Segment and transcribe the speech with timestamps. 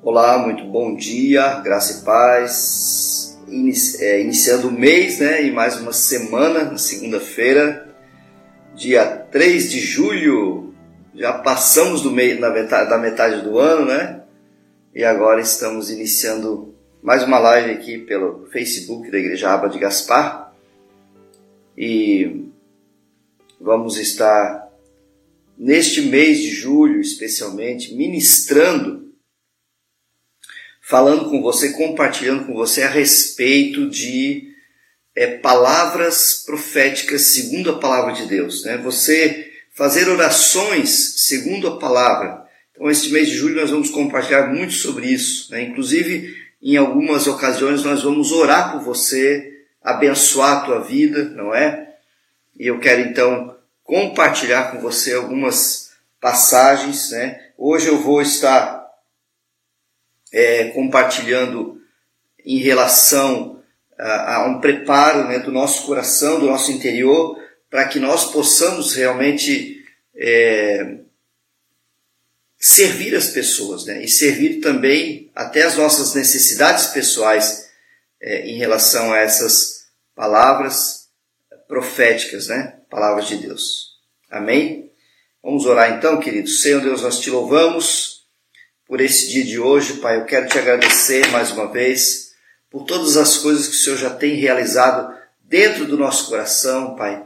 [0.00, 3.38] Olá, muito bom dia, graça e paz.
[4.00, 5.44] É, iniciando o mês, né?
[5.44, 7.88] E mais uma semana, na segunda-feira,
[8.74, 10.72] dia 3 de julho.
[11.14, 14.22] Já passamos do meio, na metade, da metade do ano, né?
[14.94, 20.54] E agora estamos iniciando mais uma live aqui pelo Facebook da Igreja Aba de Gaspar.
[21.76, 22.48] E
[23.60, 24.67] vamos estar
[25.58, 29.08] neste mês de julho, especialmente, ministrando
[30.88, 34.54] falando com você, compartilhando com você a respeito de
[35.14, 38.64] é, palavras proféticas segundo a palavra de Deus.
[38.64, 38.78] Né?
[38.78, 40.88] Você fazer orações
[41.26, 42.42] segundo a palavra.
[42.72, 45.52] Então, este mês de julho nós vamos compartilhar muito sobre isso.
[45.52, 45.64] Né?
[45.64, 49.46] Inclusive, em algumas ocasiões nós vamos orar por você,
[49.82, 51.96] abençoar a tua vida, não é?
[52.58, 53.57] E eu quero então
[53.88, 57.10] compartilhar com você algumas passagens.
[57.10, 57.40] Né?
[57.56, 58.86] Hoje eu vou estar
[60.30, 61.80] é, compartilhando
[62.44, 63.62] em relação
[63.98, 68.94] a, a um preparo né, do nosso coração, do nosso interior, para que nós possamos
[68.94, 69.82] realmente
[70.14, 70.98] é,
[72.58, 77.70] servir as pessoas né, e servir também até as nossas necessidades pessoais
[78.20, 81.07] é, em relação a essas palavras
[81.68, 83.98] proféticas, né, palavras de Deus.
[84.30, 84.90] Amém?
[85.42, 86.62] Vamos orar então, queridos.
[86.62, 88.26] Senhor Deus, nós te louvamos
[88.86, 90.16] por esse dia de hoje, Pai.
[90.16, 92.32] Eu quero te agradecer mais uma vez
[92.70, 97.24] por todas as coisas que o Senhor já tem realizado dentro do nosso coração, Pai.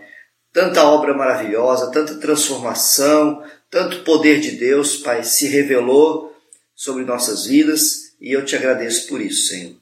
[0.53, 6.37] Tanta obra maravilhosa, tanta transformação, tanto poder de Deus, Pai, se revelou
[6.75, 9.82] sobre nossas vidas e eu te agradeço por isso, Senhor.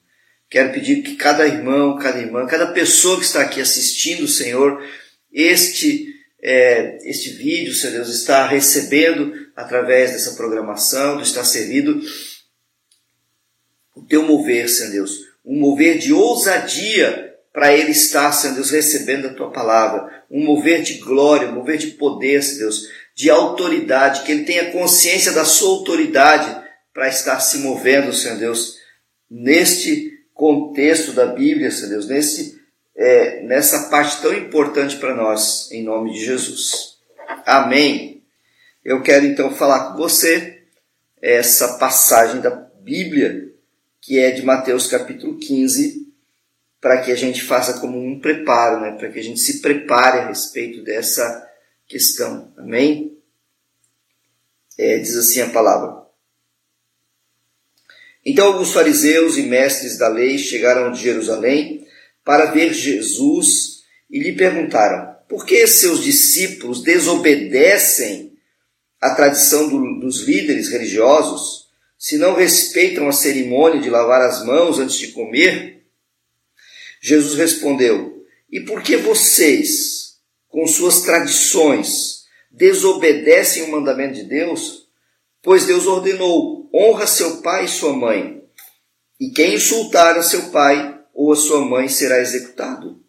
[0.51, 4.85] Quero pedir que cada irmão, cada irmã, cada pessoa que está aqui assistindo, Senhor,
[5.33, 6.11] este
[6.43, 12.01] é, este vídeo, Senhor Deus, está recebendo através dessa programação, está servido
[13.95, 19.29] o teu mover, Senhor Deus, um mover de ousadia para ele estar, Senhor Deus, recebendo
[19.29, 24.23] a tua palavra, um mover de glória, um mover de poder, Senhor Deus, de autoridade,
[24.23, 28.77] que ele tenha consciência da sua autoridade para estar se movendo, Senhor Deus,
[29.31, 30.10] neste
[30.41, 32.59] contexto da Bíblia, Senhor Deus, nesse
[32.97, 36.99] é, nessa parte tão importante para nós, em nome de Jesus.
[37.45, 38.23] Amém.
[38.83, 40.63] Eu quero então falar com você
[41.21, 43.53] essa passagem da Bíblia,
[44.01, 46.11] que é de Mateus capítulo 15,
[46.81, 48.93] para que a gente faça como um preparo, né?
[48.93, 51.47] para que a gente se prepare a respeito dessa
[51.87, 52.51] questão.
[52.57, 53.19] Amém?
[54.79, 56.00] É, diz assim a palavra.
[58.25, 61.87] Então alguns fariseus e mestres da lei chegaram de Jerusalém
[62.25, 68.33] para ver Jesus e lhe perguntaram: por que seus discípulos desobedecem
[69.01, 74.81] à tradição do, dos líderes religiosos, se não respeitam a cerimônia de lavar as mãos
[74.81, 75.85] antes de comer?
[77.01, 80.17] Jesus respondeu: E por que vocês,
[80.49, 84.80] com suas tradições, desobedecem o mandamento de Deus?
[85.43, 88.43] Pois Deus ordenou: honra seu pai e sua mãe.
[89.19, 93.01] E quem insultar a seu pai ou a sua mãe será executado.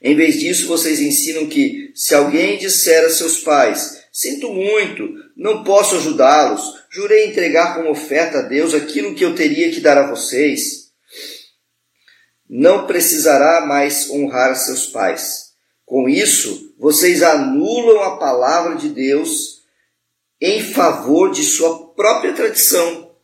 [0.00, 5.64] Em vez disso, vocês ensinam que se alguém disser a seus pais: Sinto muito, não
[5.64, 10.10] posso ajudá-los, jurei entregar como oferta a Deus aquilo que eu teria que dar a
[10.10, 10.92] vocês,
[12.48, 15.46] não precisará mais honrar seus pais.
[15.84, 19.55] Com isso, vocês anulam a palavra de Deus
[20.40, 23.14] em favor de sua própria tradição.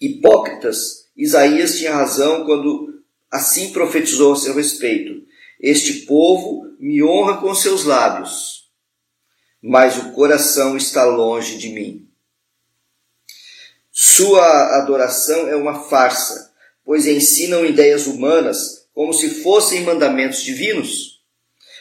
[0.00, 5.22] Hipócritas, Isaías tinha razão quando assim profetizou a seu respeito:
[5.60, 8.70] Este povo me honra com seus lábios,
[9.62, 12.08] mas o coração está longe de mim.
[13.90, 21.20] Sua adoração é uma farsa, pois ensinam ideias humanas como se fossem mandamentos divinos.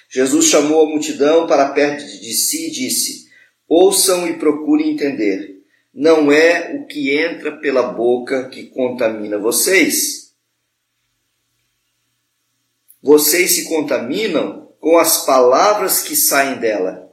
[0.09, 3.28] Jesus chamou a multidão para perto de si e disse:
[3.69, 5.59] Ouçam e procurem entender
[5.93, 10.33] não é o que entra pela boca que contamina vocês.
[13.01, 17.11] Vocês se contaminam com as palavras que saem dela.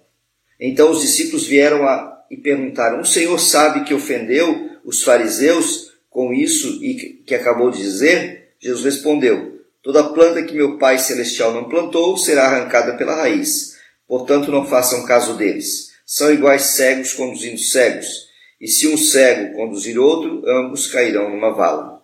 [0.61, 6.32] Então os discípulos vieram a, e perguntaram: O Senhor sabe que ofendeu os fariseus com
[6.32, 8.55] isso e que acabou de dizer?
[8.61, 13.76] Jesus respondeu: Toda planta que meu Pai Celestial não plantou será arrancada pela raiz.
[14.06, 15.85] Portanto, não façam caso deles.
[16.06, 18.29] São iguais cegos conduzindo cegos.
[18.61, 22.00] E se um cego conduzir outro, ambos cairão numa vala.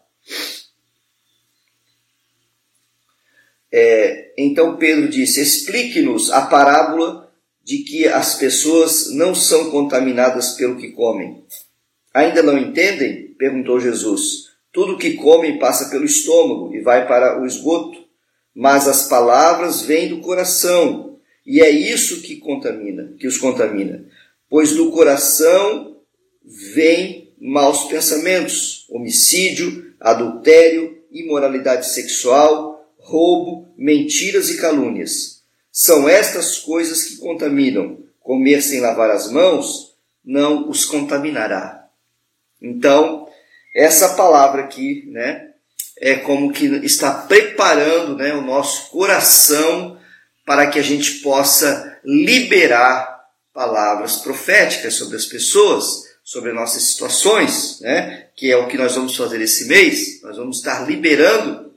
[3.71, 7.33] É, então Pedro disse: Explique-nos a parábola
[7.65, 11.45] de que as pessoas não são contaminadas pelo que comem.
[12.13, 13.35] Ainda não entendem?
[13.39, 14.51] perguntou Jesus.
[14.73, 17.99] Tudo que comem passa pelo estômago e vai para o esgoto,
[18.55, 21.12] mas as palavras vêm do coração,
[21.45, 24.05] e é isso que contamina, que os contamina.
[24.49, 25.97] Pois do coração
[26.75, 35.43] vêm maus pensamentos, homicídio, adultério, imoralidade sexual, roubo, mentiras e calúnias.
[35.71, 37.99] São estas coisas que contaminam.
[38.21, 41.89] Comer sem lavar as mãos não os contaminará.
[42.61, 43.27] Então,
[43.75, 45.51] essa palavra aqui, né,
[45.99, 49.99] é como que está preparando, né, o nosso coração
[50.45, 53.13] para que a gente possa liberar
[53.53, 59.17] palavras proféticas sobre as pessoas, sobre nossas situações, né, que é o que nós vamos
[59.17, 60.23] fazer esse mês.
[60.23, 61.75] Nós vamos estar liberando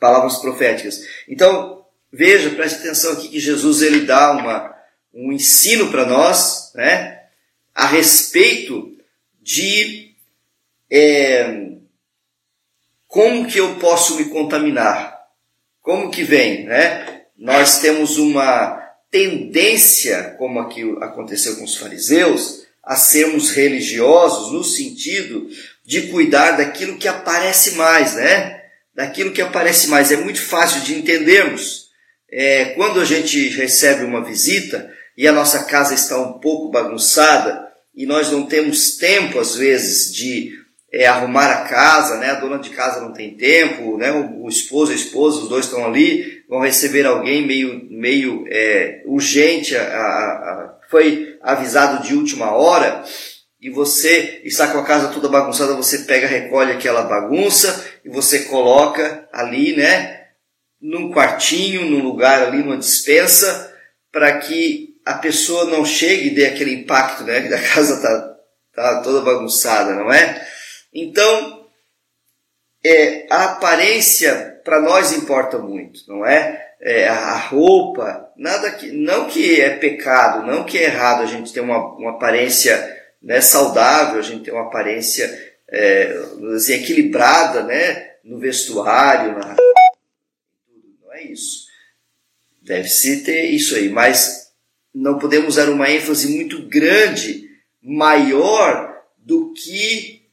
[0.00, 1.00] palavras proféticas.
[1.28, 4.74] Então, veja, preste atenção aqui que Jesus ele dá uma,
[5.12, 7.22] um ensino para nós, né,
[7.74, 8.96] a respeito
[9.40, 10.14] de
[10.90, 11.74] é,
[13.06, 15.14] como que eu posso me contaminar?
[15.80, 17.13] Como que vem, né?
[17.44, 25.46] Nós temos uma tendência, como aqui aconteceu com os fariseus, a sermos religiosos no sentido
[25.84, 28.62] de cuidar daquilo que aparece mais, né?
[28.94, 30.10] Daquilo que aparece mais.
[30.10, 31.90] É muito fácil de entendermos.
[32.32, 37.62] É, quando a gente recebe uma visita e a nossa casa está um pouco bagunçada
[37.94, 40.50] e nós não temos tempo, às vezes, de
[40.90, 42.30] é, arrumar a casa, né?
[42.30, 44.10] A dona de casa não tem tempo, né?
[44.12, 49.02] O, o esposo a esposa, os dois estão ali, vão receber alguém meio, meio é,
[49.06, 53.04] urgente, a, a, foi avisado de última hora,
[53.60, 58.40] e você está com a casa toda bagunçada, você pega, recolhe aquela bagunça e você
[58.40, 60.26] coloca ali, né?
[60.80, 63.74] Num quartinho, num lugar ali, numa dispensa,
[64.12, 67.40] para que a pessoa não chegue e dê aquele impacto, né?
[67.40, 68.36] Que a casa está
[68.74, 70.46] tá toda bagunçada, não é?
[70.92, 71.66] Então,
[72.84, 76.74] é, a aparência para nós importa muito, não é?
[76.80, 77.06] é?
[77.06, 81.60] A roupa, nada que, não que é pecado, não que é errado a gente ter
[81.60, 82.74] uma, uma aparência
[83.22, 86.18] né, saudável, a gente ter uma aparência é,
[86.54, 89.54] assim, equilibrada, né, no vestuário, na
[91.02, 91.64] não é isso.
[92.62, 94.50] Deve-se ter isso aí, mas
[94.94, 97.50] não podemos dar uma ênfase muito grande,
[97.82, 100.23] maior do que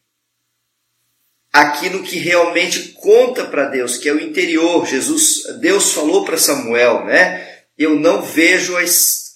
[1.52, 4.86] aquilo que realmente conta para Deus, que é o interior.
[4.86, 7.48] Jesus, Deus falou para Samuel, né?
[7.78, 8.76] Eu não vejo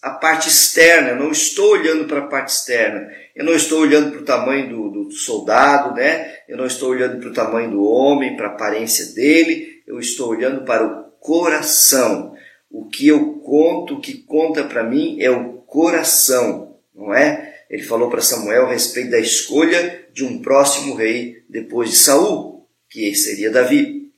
[0.01, 3.09] a, parte externa, eu não estou olhando para a parte externa.
[3.35, 6.37] Eu não estou olhando para o tamanho do, do, soldado, né?
[6.47, 9.83] Eu não estou olhando para o tamanho do homem, para a aparência dele.
[9.85, 12.33] Eu estou olhando para o coração.
[12.69, 17.54] O que eu conto, o que conta para mim é o coração, não é?
[17.69, 22.67] Ele falou para Samuel a respeito da escolha de um próximo rei depois de Saul,
[22.89, 24.11] que seria Davi.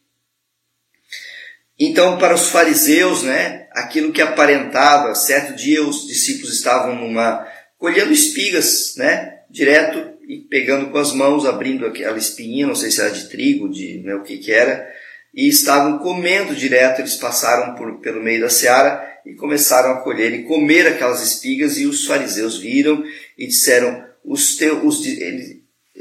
[1.79, 7.47] Então, para os fariseus, né, aquilo que aparentava, certo dia os discípulos estavam numa
[7.77, 12.99] colhendo espigas, né, direto e pegando com as mãos, abrindo aquela espinha, não sei se
[12.99, 14.91] era de trigo, de né, o que que era,
[15.37, 20.33] e estavam comendo direto, eles passaram por, pelo meio da seara e começaram a colher
[20.33, 23.03] e comer aquelas espigas, e os fariseus viram
[23.37, 25.05] e disseram, os, teus, os,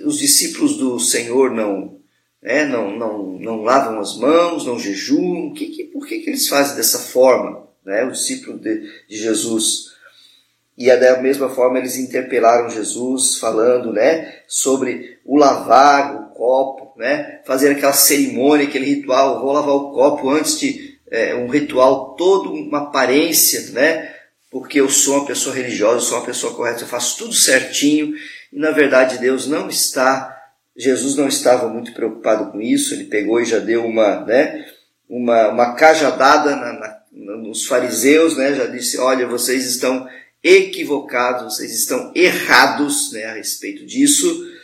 [0.07, 2.01] os discípulos do Senhor não,
[2.43, 6.49] né, não, não, não lavam as mãos, não jejuam, que, que, por que, que eles
[6.49, 7.67] fazem dessa forma?
[7.85, 9.95] Né, o discípulo de, de Jesus.
[10.79, 17.41] E da mesma forma eles interpelaram Jesus falando né, sobre o lavar o copo, né,
[17.45, 22.49] fazer aquela cerimônia, aquele ritual, vou lavar o copo antes de é, um ritual, toda
[22.49, 24.13] uma aparência, né,
[24.51, 28.15] porque eu sou uma pessoa religiosa, eu sou uma pessoa correta, eu faço tudo certinho.
[28.53, 30.35] E na verdade Deus não está,
[30.77, 34.67] Jesus não estava muito preocupado com isso, ele pegou e já deu uma, né,
[35.09, 40.09] uma, uma cajadada na, na, nos fariseus, né, já disse, olha, vocês estão
[40.43, 44.56] equivocados, vocês estão errados né, a respeito disso,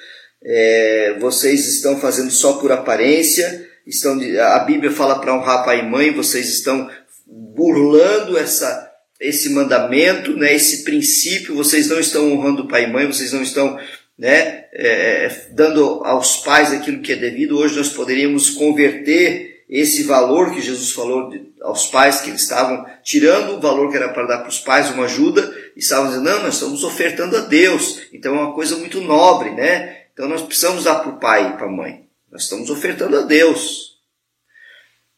[0.44, 5.88] é, vocês estão fazendo só por aparência, estão, a Bíblia fala para honrar pai e
[5.88, 6.88] mãe, vocês estão
[7.26, 13.32] burlando essa esse mandamento, né, esse princípio, vocês não estão honrando pai e mãe, vocês
[13.32, 13.78] não estão
[14.18, 17.56] né, é, dando aos pais aquilo que é devido.
[17.56, 22.84] Hoje nós poderíamos converter esse valor que Jesus falou de, aos pais, que eles estavam
[23.02, 26.24] tirando o valor que era para dar para os pais, uma ajuda, e estavam dizendo,
[26.24, 28.02] não, nós estamos ofertando a Deus.
[28.12, 30.01] Então é uma coisa muito nobre, né?
[30.12, 32.08] Então nós precisamos dar para o pai e para a mãe.
[32.30, 33.98] Nós estamos ofertando a Deus.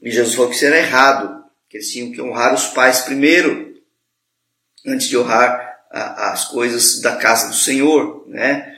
[0.00, 3.74] E Jesus falou que isso era errado, que eles tinham que honrar os pais primeiro.
[4.86, 8.72] antes de honrar a, as coisas da casa do Senhor, né?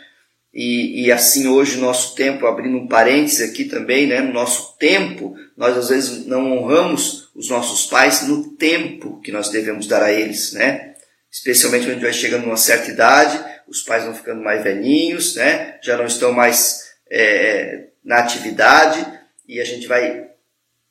[0.52, 4.23] E, e, assim hoje nosso tempo, abrindo um parênteses aqui também, né?
[4.23, 9.50] No nosso tempo, nós às vezes não honramos os nossos pais no tempo que nós
[9.50, 10.95] devemos dar a eles, né?
[11.36, 13.38] Especialmente quando a gente vai chegando numa certa idade,
[13.68, 15.78] os pais vão ficando mais velhinhos, né?
[15.82, 19.06] Já não estão mais é, na atividade
[19.46, 20.30] e a gente vai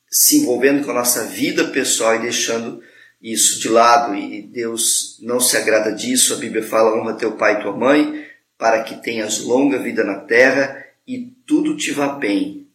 [0.07, 2.79] se envolvendo com a nossa vida pessoal e deixando
[3.19, 6.35] isso de lado e Deus não se agrada disso.
[6.35, 10.19] A Bíblia fala: honra teu pai e tua mãe para que tenhas longa vida na
[10.19, 12.67] terra e tudo te vá bem.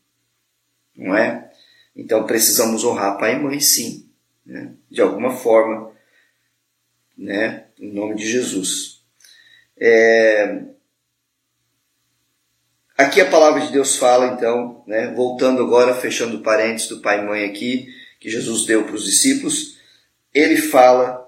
[0.96, 1.48] Não é?
[1.94, 4.08] Então precisamos honrar pai e mãe, sim,
[4.44, 4.72] né?
[4.90, 5.92] de alguma forma,
[7.20, 7.64] né?
[7.78, 9.02] em nome de Jesus.
[9.78, 10.62] É...
[12.96, 15.12] Aqui a palavra de Deus fala, então, né?
[15.14, 19.78] voltando agora, fechando parênteses do pai e mãe aqui, que Jesus deu para os discípulos,
[20.34, 21.26] ele fala,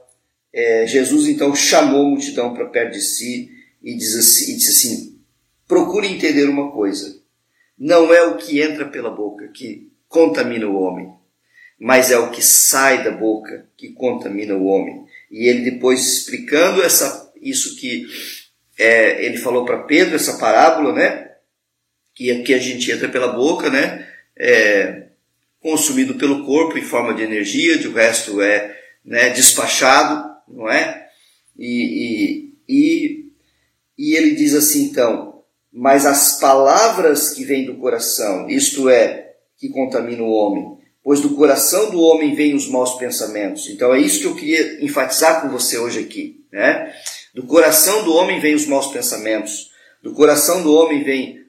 [0.52, 3.50] é, Jesus então chamou a multidão para perto de si
[3.82, 5.18] e, diz assim, e disse assim:
[5.66, 7.20] procure entender uma coisa.
[7.78, 11.10] Não é o que entra pela boca que contamina o homem,
[11.80, 15.06] mas é o que sai da boca que contamina o homem.
[15.32, 18.06] E ele depois explicando essa, isso que
[18.78, 21.32] é, ele falou para Pedro, essa parábola, né?
[22.14, 24.06] Que aqui a gente entra pela boca, né?
[24.38, 25.06] É,
[25.58, 31.08] consumido pelo corpo em forma de energia, de o resto é né, despachado, não é?
[31.58, 33.22] E, e, e
[34.02, 39.68] e ele diz assim então: Mas as palavras que vêm do coração, isto é, que
[39.68, 43.68] contaminam o homem, pois do coração do homem vêm os maus pensamentos.
[43.68, 46.44] Então é isso que eu queria enfatizar com você hoje aqui.
[46.52, 46.92] Né?
[47.34, 49.70] Do coração do homem vêm os maus pensamentos,
[50.02, 51.42] do coração do homem vêm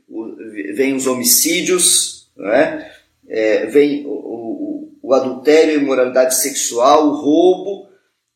[0.75, 2.91] vem os homicídios, né?
[3.27, 7.87] é, vem o, o, o adultério, a imoralidade sexual, o roubo,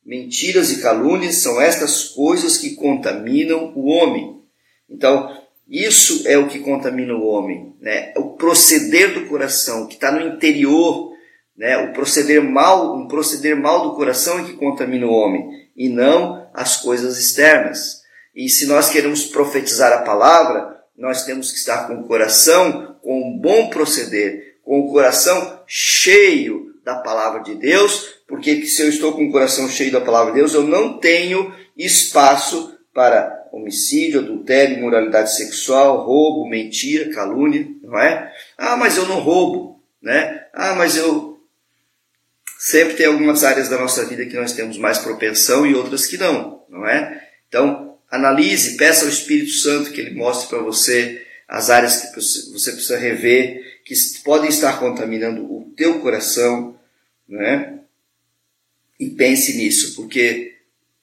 [0.08, 4.40] Mentiras e calúnias são estas coisas que contaminam o homem.
[4.88, 5.30] Então,
[5.68, 8.14] isso é o que contamina o homem, né?
[8.16, 11.07] O proceder do coração, que está no interior,
[11.58, 11.76] né?
[11.76, 16.48] O proceder mal, um proceder mal do coração é que contamina o homem, e não
[16.54, 18.02] as coisas externas.
[18.34, 23.20] E se nós queremos profetizar a palavra, nós temos que estar com o coração com
[23.20, 29.12] um bom proceder, com o coração cheio da palavra de Deus, porque se eu estou
[29.12, 34.78] com o coração cheio da palavra de Deus, eu não tenho espaço para homicídio, adultério,
[34.78, 38.32] imoralidade sexual, roubo, mentira, calúnia, não é?
[38.56, 40.44] Ah, mas eu não roubo, né?
[40.52, 41.27] Ah, mas eu
[42.68, 46.18] sempre tem algumas áreas da nossa vida que nós temos mais propensão e outras que
[46.18, 47.26] não, não é?
[47.48, 52.72] Então, analise, peça ao Espírito Santo que ele mostre para você as áreas que você
[52.72, 56.78] precisa rever, que podem estar contaminando o teu coração,
[57.26, 57.78] né?
[58.98, 60.56] e pense nisso, porque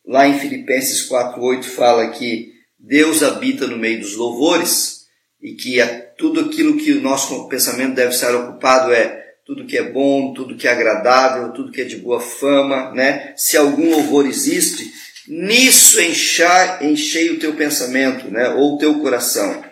[0.05, 5.07] lá em Filipenses 4:8 fala que Deus habita no meio dos louvores
[5.41, 9.77] e que é tudo aquilo que o nosso pensamento deve estar ocupado é tudo que
[9.77, 13.33] é bom, tudo que é agradável, tudo que é de boa fama, né?
[13.37, 14.91] Se algum louvor existe,
[15.27, 18.49] nisso enchar, enchei o teu pensamento, né?
[18.49, 19.63] Ou o teu coração.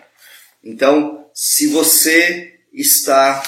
[0.64, 3.42] Então, se você está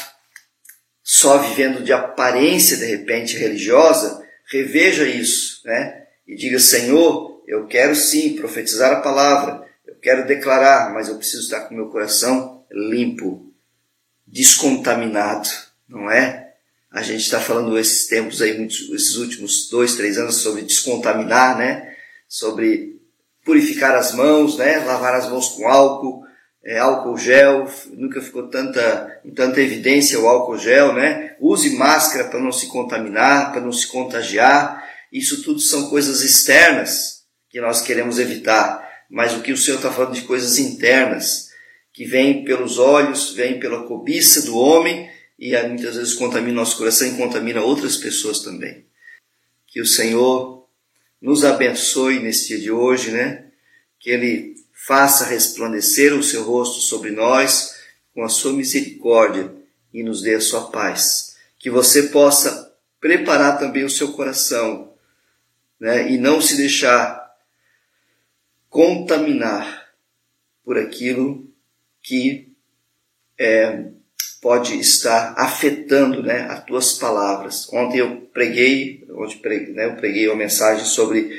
[1.04, 6.06] só vivendo de aparência de repente religiosa, reveja isso, né?
[6.28, 11.44] E diga, Senhor, eu quero sim profetizar a palavra, eu quero declarar, mas eu preciso
[11.44, 13.54] estar com meu coração limpo,
[14.26, 15.48] descontaminado,
[15.88, 16.54] não é?
[16.92, 21.94] A gente está falando esses tempos aí, esses últimos dois, três anos sobre descontaminar, né?
[22.28, 23.02] Sobre
[23.44, 24.80] purificar as mãos, né?
[24.80, 26.24] Lavar as mãos com álcool,
[26.64, 31.36] é, álcool gel, nunca ficou tanta, em tanta evidência o álcool gel, né?
[31.40, 34.84] Use máscara para não se contaminar, para não se contagiar.
[35.12, 38.84] Isso tudo são coisas externas que nós queremos evitar.
[39.10, 41.50] Mas o que o Senhor está falando de coisas internas,
[41.94, 47.08] que vêm pelos olhos, vêm pela cobiça do homem e muitas vezes contamina nosso coração
[47.08, 48.86] e contamina outras pessoas também.
[49.68, 50.68] Que o Senhor
[51.22, 53.52] nos abençoe nesse dia de hoje, né?
[54.00, 57.76] Que Ele faça resplandecer o seu rosto sobre nós
[58.14, 59.54] com a sua misericórdia
[59.94, 61.36] e nos dê a sua paz.
[61.58, 64.94] Que você possa preparar também o seu coração
[65.80, 67.26] né, e não se deixar
[68.70, 69.90] contaminar
[70.64, 71.48] por aquilo
[72.02, 72.52] que
[73.38, 73.92] é,
[74.46, 77.68] pode estar afetando né, as tuas palavras.
[77.74, 81.32] Ontem eu preguei, ontem preguei, né, eu preguei uma mensagem sobre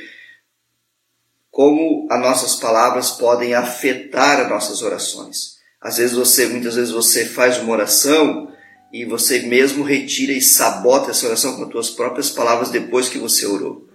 [1.49, 5.55] como as nossas palavras podem afetar as nossas orações.
[5.79, 8.51] Às vezes você, muitas vezes você faz uma oração
[8.91, 13.17] e você mesmo retira e sabota essa oração com as suas próprias palavras depois que
[13.17, 13.87] você orou.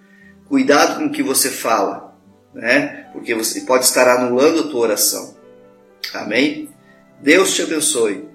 [0.48, 2.18] Cuidado com o que você fala,
[2.54, 3.10] né?
[3.12, 5.36] Porque você pode estar anulando a tua oração.
[6.14, 6.70] Amém?
[7.20, 8.31] Deus te abençoe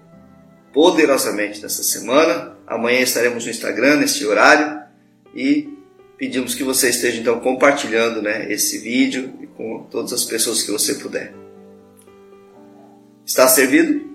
[0.78, 2.56] poderosamente nessa semana.
[2.68, 4.80] Amanhã estaremos no Instagram neste horário
[5.34, 5.68] e
[6.20, 10.94] pedimos que você esteja então compartilhando né, esse vídeo com todas as pessoas que você
[10.94, 11.34] puder.
[13.26, 14.07] Está servido?